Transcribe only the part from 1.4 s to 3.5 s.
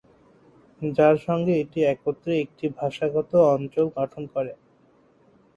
এটি একত্রে একটি ভাষাগত